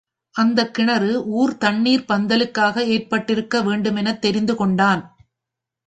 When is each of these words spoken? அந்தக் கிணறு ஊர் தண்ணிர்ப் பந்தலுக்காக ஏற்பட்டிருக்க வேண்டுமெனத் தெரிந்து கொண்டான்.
அந்தக் 0.35 0.73
கிணறு 0.73 1.27
ஊர் 1.31 1.57
தண்ணிர்ப் 1.57 2.07
பந்தலுக்காக 2.07 2.85
ஏற்பட்டிருக்க 2.87 3.61
வேண்டுமெனத் 3.61 4.21
தெரிந்து 4.21 4.55
கொண்டான். 4.55 5.03